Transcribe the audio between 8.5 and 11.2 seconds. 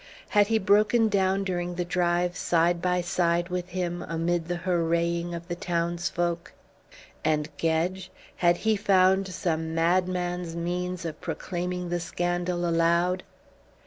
he found some madman's means